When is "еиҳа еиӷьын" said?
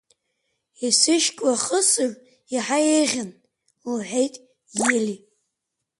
2.53-3.29